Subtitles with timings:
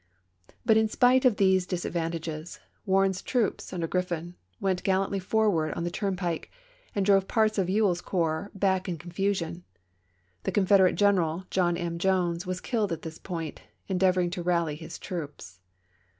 [0.49, 5.83] ^ But, in spite of these disadvantages, Warren's troops, under Grriffin, went gallantly forward on
[5.83, 6.51] the "Memoir turnpike,
[6.95, 9.63] and drove parts of E well's corps back in Year of fhe confusion;
[10.41, 11.99] the Confederate general John M.
[11.99, 12.49] Jones p le.
[12.49, 15.59] was killed at this point, endeavoring to rally his troops.